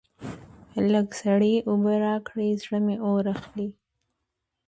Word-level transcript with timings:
لږ 0.91 1.07
سړې 1.21 1.53
اوبه 1.69 1.93
راکړئ؛ 2.05 2.49
زړه 2.61 2.79
مې 2.85 2.95
اور 3.07 3.23
اخلي. 3.35 3.67